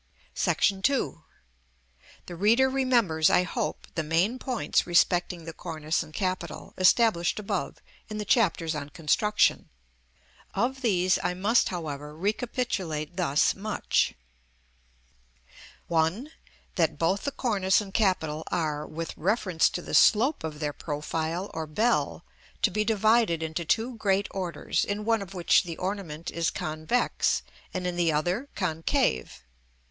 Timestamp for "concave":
28.55-29.43